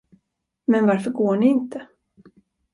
[0.65, 1.87] Men varför går ni inte?